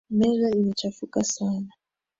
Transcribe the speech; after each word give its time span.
Meza 0.19 0.47
imechafuka 0.59 1.19
sana. 1.33 1.69